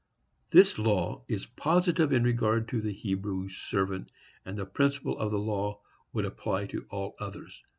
[0.49, 4.11] This law is positive in regard to the Hebrew servant,
[4.43, 5.81] and the principle of the law
[6.11, 7.61] would apply to all others.